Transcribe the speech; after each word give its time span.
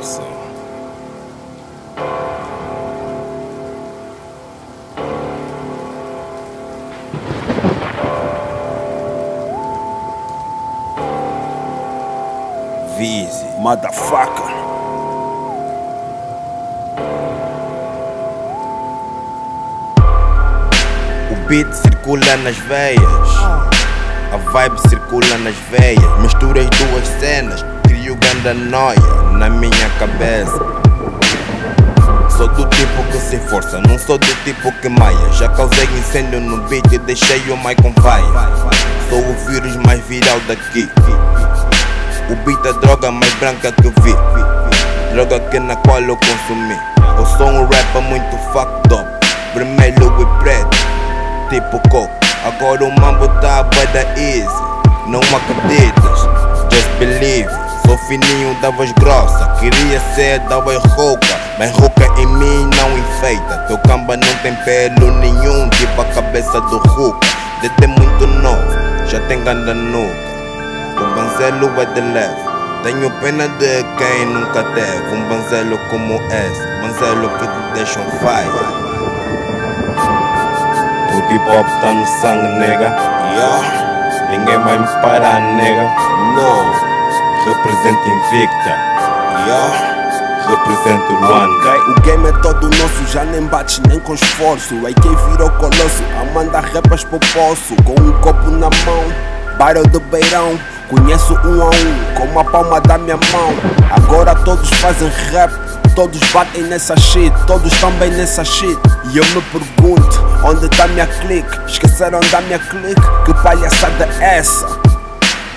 Força. 0.00 0.22
Vise, 12.96 13.44
motherfucker. 13.58 14.44
O 21.30 21.48
beat 21.48 21.72
circula 21.74 22.36
nas 22.38 22.56
veias. 22.56 23.00
A 24.32 24.36
vibe 24.36 24.80
circula 24.88 25.38
nas 25.38 25.56
veias. 25.70 26.20
Mistura 26.22 26.62
as 26.62 26.70
duas 26.70 27.06
cenas. 27.20 27.79
Crio 28.40 28.54
ganda 28.54 28.54
noia 28.54 29.22
na 29.32 29.48
minha 29.48 29.90
cabeça. 29.98 30.58
Sou 32.36 32.48
do 32.48 32.64
tipo 32.66 33.02
que 33.10 33.18
se 33.18 33.38
força, 33.48 33.80
não 33.80 33.98
sou 33.98 34.18
do 34.18 34.34
tipo 34.44 34.72
que 34.80 34.88
maia. 34.88 35.32
Já 35.32 35.48
causei 35.50 35.84
incêndio 35.98 36.40
no 36.40 36.62
beat 36.68 36.90
e 36.92 36.98
deixei 36.98 37.40
o 37.50 37.56
mic 37.58 37.80
on 37.84 37.92
fire. 38.00 38.24
Sou 39.08 39.18
o 39.18 39.34
vírus 39.46 39.76
mais 39.76 40.00
viral 40.06 40.40
daqui. 40.48 40.88
O 42.30 42.36
beat 42.44 42.64
é 42.64 42.72
droga 42.80 43.10
mais 43.10 43.32
branca 43.34 43.72
que 43.72 43.88
vi. 44.00 44.14
Droga 45.12 45.40
que 45.50 45.58
na 45.58 45.76
qual 45.76 46.00
eu 46.00 46.16
consumi. 46.16 46.78
Eu 47.18 47.26
sou 47.36 47.46
um 47.46 47.64
rapper 47.64 48.02
muito 48.02 48.36
fucked 48.52 48.94
up. 48.94 49.06
Vermelho 49.54 50.14
e 50.20 50.42
preto, 50.42 50.78
tipo 51.50 51.78
coco. 51.88 52.10
Agora 52.44 52.84
o 52.84 53.00
mambo 53.00 53.28
tá 53.40 53.62
da 53.62 54.02
easy. 54.18 54.48
Não 55.06 55.20
acreditas, 55.20 56.20
just 56.70 56.88
believe. 56.98 57.69
Sou 57.90 57.98
fininho 57.98 58.54
da 58.60 58.70
voz 58.70 58.92
grossa. 58.92 59.48
Queria 59.58 59.98
ser 60.14 60.38
da 60.48 60.60
voz 60.60 60.78
rouca. 60.94 61.26
Mas 61.58 61.72
rouca 61.72 62.06
em 62.20 62.26
mim 62.26 62.70
não 62.76 62.96
enfeita. 62.96 63.64
Teu 63.66 63.76
camba 63.78 64.16
não 64.16 64.32
tem 64.44 64.54
pelo 64.64 65.10
nenhum, 65.18 65.68
tipo 65.70 66.00
a 66.00 66.04
cabeça 66.04 66.60
do 66.60 66.78
Ruka. 66.78 67.26
Desde 67.60 67.88
muito 67.88 68.28
novo, 68.28 68.62
já 69.08 69.18
tem 69.26 69.42
ganda 69.42 69.74
nuca. 69.74 70.14
O 71.00 71.14
banzelo 71.16 71.80
é 71.80 71.86
de 71.86 72.00
leve. 72.00 72.36
Tenho 72.84 73.10
pena 73.20 73.48
de 73.48 73.84
quem 73.98 74.26
nunca 74.26 74.62
teve 74.62 75.12
um 75.12 75.28
banzelo 75.28 75.76
como 75.90 76.14
esse. 76.14 76.64
Banzelo 76.82 77.28
que 77.28 77.46
te 77.48 77.74
deixa 77.74 77.98
um 77.98 78.10
fire. 78.20 78.68
Porque 81.10 81.34
hip 81.34 81.50
hop 81.50 81.66
tá 81.80 81.92
no 81.92 82.06
sangue, 82.06 82.56
nega. 82.56 82.96
Yeah. 83.34 83.90
Ninguém 84.30 84.58
vai 84.60 84.78
me 84.78 84.86
parar, 85.02 85.40
nega. 85.40 85.90
Não. 86.36 86.59
Represento 87.44 88.08
invicta. 88.08 88.76
Yeah. 89.46 89.90
Represento 90.46 91.12
Luanda. 91.14 91.78
O 91.88 92.00
game 92.02 92.28
é 92.28 92.32
todo 92.32 92.68
nosso, 92.68 93.06
já 93.10 93.24
nem 93.24 93.46
bates 93.46 93.80
nem 93.88 93.98
com 94.00 94.14
esforço. 94.14 94.74
Aí 94.86 94.92
quem 94.94 95.14
vira 95.14 95.46
o 95.46 95.50
colosso, 95.52 96.02
a 96.20 96.24
mandar 96.34 96.64
repas 96.64 97.02
pro 97.04 97.18
poço. 97.18 97.74
Com 97.84 97.98
um 98.00 98.12
copo 98.20 98.50
na 98.50 98.68
mão, 98.84 99.04
bairro 99.58 99.86
do 99.88 100.00
beirão. 100.00 100.58
Conheço 100.88 101.34
um 101.44 101.62
a 101.62 101.66
um, 101.66 102.14
como 102.16 102.40
a 102.40 102.44
palma 102.44 102.80
da 102.80 102.98
minha 102.98 103.16
mão. 103.16 103.54
Agora 103.90 104.34
todos 104.34 104.68
fazem 104.80 105.08
rap, 105.30 105.52
todos 105.94 106.20
batem 106.32 106.64
nessa 106.64 106.96
shit, 106.96 107.32
todos 107.46 107.72
também 107.80 108.10
nessa 108.10 108.44
shit. 108.44 108.78
E 109.12 109.16
eu 109.16 109.24
me 109.26 109.40
pergunto, 109.42 110.24
onde 110.44 110.68
tá 110.68 110.88
minha 110.88 111.06
clique? 111.06 111.58
Esqueceram 111.66 112.20
da 112.32 112.40
minha 112.42 112.58
clique? 112.58 113.00
Que 113.24 113.34
palhaçada 113.42 114.08
é 114.20 114.38
essa? 114.38 114.79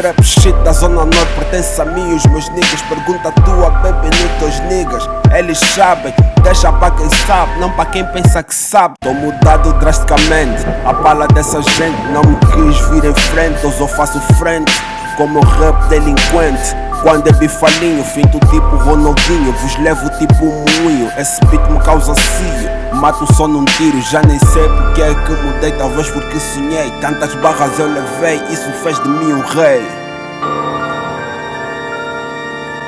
Trap 0.00 0.24
shit 0.24 0.54
da 0.64 0.72
zona 0.72 1.04
norte 1.04 1.34
pertence 1.36 1.78
a 1.78 1.84
mim 1.84 2.14
os 2.14 2.24
meus 2.24 2.48
niggas. 2.48 2.80
Pergunta 2.88 3.28
a 3.28 3.32
tua 3.42 3.68
baby 3.68 4.08
teus 4.38 4.58
niggas. 4.60 5.06
Eles 5.30 5.58
sabem, 5.58 6.14
deixa 6.42 6.72
pra 6.72 6.90
quem 6.90 7.08
sabe 7.26 7.60
Não 7.60 7.70
pra 7.72 7.84
quem 7.84 8.06
pensa 8.06 8.42
que 8.42 8.54
sabe. 8.54 8.94
Tô 8.98 9.12
mudado 9.12 9.72
drasticamente 9.74 10.64
A 10.86 10.92
bala 10.92 11.28
dessa 11.28 11.60
gente 11.60 12.02
não 12.12 12.22
me 12.22 12.34
quis 12.36 12.80
vir 12.88 13.04
em 13.04 13.14
frente. 13.14 13.62
Eu 13.62 13.72
só 13.72 13.86
faço 13.86 14.18
frente 14.38 14.72
como 15.18 15.38
rap 15.40 15.88
delinquente. 15.90 16.74
Quando 17.02 17.28
é 17.28 17.32
bifalinho, 17.32 18.02
finto 18.02 18.38
tipo 18.46 18.76
Ronaldinho. 18.76 19.52
Vos 19.52 19.76
levo 19.80 20.08
tipo 20.16 20.46
um 20.46 20.64
moinho, 20.82 21.12
esse 21.18 21.44
beat 21.46 21.70
me 21.70 21.78
causa 21.80 22.14
cio. 22.14 22.96
Mato 22.96 23.30
só 23.34 23.46
num 23.46 23.66
tiro, 23.66 24.00
já 24.00 24.22
nem 24.22 24.38
sei 24.38 24.66
porque 24.66 25.02
é 25.02 25.14
que 25.14 25.32
mudei. 25.42 25.72
Talvez 25.72 26.08
porque 26.08 26.40
sonhei, 26.40 26.90
tantas 27.02 27.34
barras 27.34 27.78
eu 27.78 27.86
levei. 27.86 28.40
Isso 28.50 28.70
fez 28.82 28.98
de 29.02 29.08
mim 29.10 29.32
um 29.32 29.40
rei 29.40 29.99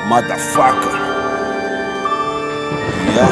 Motherfucker 0.07 1.03
Yeah. 3.13 3.29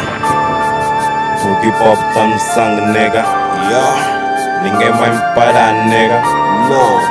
Porque 1.41 1.67
hip 1.67 1.77
hop 1.81 1.97
tá 2.13 2.27
no 2.27 2.37
sangue, 2.39 2.81
nega. 2.93 3.25
Yeah, 3.67 4.61
Ninguém 4.63 4.91
vai 4.91 5.09
me 5.09 5.19
parar, 5.33 5.73
nega. 5.85 6.21
não 6.69 7.01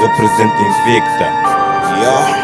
Represento 0.00 0.62
invicta. 0.62 1.26
Yeah, 2.00 2.42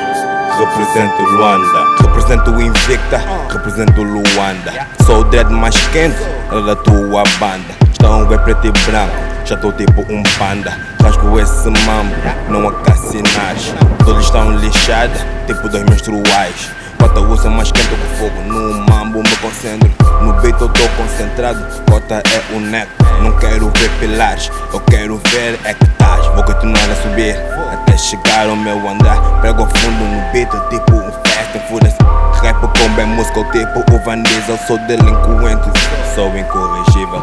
Represento 0.59 1.23
Luanda. 1.23 1.87
Represento 2.03 2.61
Invicta. 2.61 3.21
Represento 3.53 4.03
Luanda. 4.03 4.87
Sou 5.05 5.21
o 5.21 5.25
dread 5.25 5.53
mais 5.53 5.77
quente 5.89 6.19
da 6.67 6.77
tua 6.77 7.25
banda. 7.41 7.75
Estão 7.91 8.27
bem 8.27 8.39
preto 8.39 8.67
e 8.67 8.71
branco. 8.71 9.28
Já 9.49 9.57
tô 9.57 9.73
tipo 9.73 10.03
um 10.13 10.23
panda. 10.39 10.77
Rasgo 11.03 11.41
esse 11.41 11.71
mambo, 11.71 12.15
não 12.51 12.69
há 12.69 12.73
cassinagem. 12.83 13.75
Todos 14.05 14.27
estão 14.27 14.55
lixados, 14.59 15.19
tipo 15.47 15.67
dois 15.71 15.85
menstruais. 15.85 16.71
Cota 16.99 17.21
usa 17.21 17.49
mais 17.49 17.73
quente 17.73 17.89
que 17.89 18.17
fogo. 18.19 18.43
No 18.43 18.85
mambo 18.91 19.23
me 19.23 19.37
concentro. 19.37 19.91
No 20.21 20.35
beat 20.43 20.61
eu 20.61 20.69
tô 20.69 20.87
concentrado. 20.99 21.65
Cota 21.91 22.17
é 22.17 22.55
o 22.55 22.61
neto. 22.61 22.91
Não 23.23 23.33
quero 23.39 23.71
ver 23.71 23.91
pilares, 23.99 24.51
eu 24.71 24.81
quero 24.81 25.19
ver 25.31 25.59
hectares. 25.65 26.27
Vou 26.35 26.45
continuar 26.45 26.85
a 26.91 26.97
subir 26.97 27.35
até 27.73 27.97
chegar 27.97 28.51
ao 28.51 28.55
meu 28.55 28.87
andar. 28.87 29.19
Prego 29.41 29.67
fundo 29.79 30.05
no 30.05 30.31
beat, 30.31 30.51
tipo 30.69 30.95
um 30.95 31.11
fast 31.25 31.57
and 31.57 31.61
furious. 31.71 31.95
Rap 32.43 32.61
com 32.61 32.89
bem 32.97 33.07
música, 33.07 33.43
tipo 33.45 33.95
o 33.95 33.99
Van 34.05 34.21
Diesel. 34.21 34.59
Sou 34.67 34.77
delinquente, 34.81 35.71
sou 36.15 36.37
incorrigível. 36.37 37.23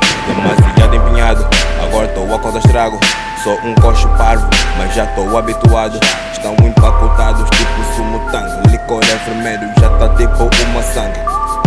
Empenhado, 1.16 1.48
agora 1.82 2.08
tô 2.10 2.22
a 2.24 2.40
conta 2.40 2.58
estrago. 2.58 3.00
Sou 3.42 3.58
um 3.64 3.74
coxo 3.76 4.08
parvo, 4.18 4.48
mas 4.78 4.94
já 4.94 5.06
tô 5.08 5.38
habituado. 5.38 5.98
Estão 6.34 6.54
empacotados, 6.62 7.50
tipo 7.52 7.96
sumo 7.96 8.20
tango. 8.32 8.70
Licor 8.70 9.02
é 9.04 9.30
vermelho, 9.30 9.72
já 9.80 9.90
tá 9.98 10.10
tipo 10.10 10.50
uma 10.70 10.84
sangue. 10.84 11.20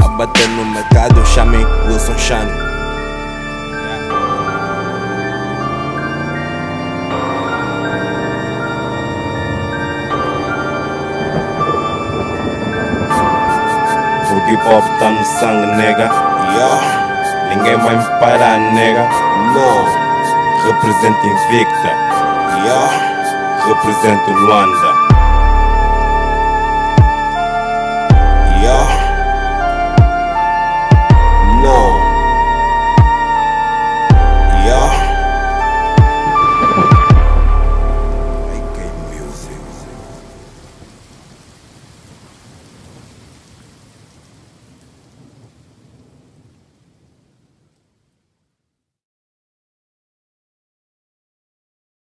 A 0.05 0.09
bater 0.09 0.49
no 0.49 0.65
mercado, 0.67 1.25
chamem 1.27 1.65
Wilson. 1.87 2.15
Porque 14.29 14.53
hip 14.53 14.63
hop 14.69 14.85
tá 14.99 15.11
no 15.11 15.25
sangue, 15.25 15.67
nega. 15.77 16.11
yeah, 16.51 17.08
Ninguém 17.59 17.77
vai 17.77 17.97
me 17.97 18.05
parar, 18.21 18.57
nega. 18.73 19.09
não 19.53 20.65
Represento 20.65 21.27
invicta. 21.27 21.89
Yeah, 22.65 23.67
Represento 23.67 24.31
Luanda. 24.31 25.08